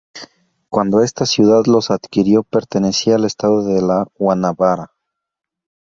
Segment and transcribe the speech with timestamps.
[0.71, 4.93] Cuando esta ciudad los adquirió pertenecía al Estado de la Guanabara.